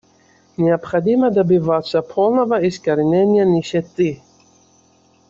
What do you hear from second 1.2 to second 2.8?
добиваться полного